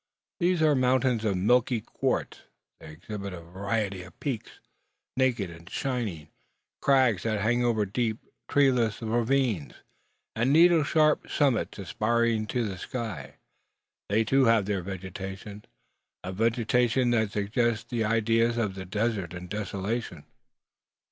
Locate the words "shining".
5.69-6.29